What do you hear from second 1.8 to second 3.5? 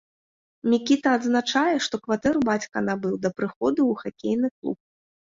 што кватэра бацька набыў да